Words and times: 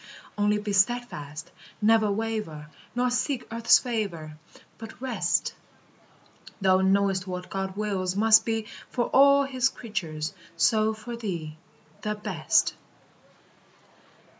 Only 0.35 0.57
be 0.57 0.73
steadfast; 0.73 1.51
never 1.79 2.11
waver, 2.11 2.71
Nor 2.95 3.11
seek 3.11 3.45
earth's 3.53 3.77
favor, 3.77 4.35
But 4.79 4.99
rest: 4.99 5.53
Thou 6.59 6.81
knowest 6.81 7.27
what 7.27 7.51
God 7.51 7.77
wills 7.77 8.15
must 8.15 8.43
be 8.43 8.65
For 8.89 9.09
all 9.13 9.43
his 9.43 9.69
creatures, 9.69 10.33
so 10.57 10.95
for 10.95 11.15
thee, 11.15 11.55
The 12.01 12.15
best. 12.15 12.73